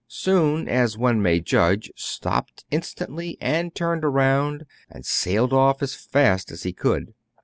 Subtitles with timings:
[0.07, 6.49] Soun, as one may judge, stopped instantly, and turned round, and sailed off as fast
[6.49, 7.13] as he could.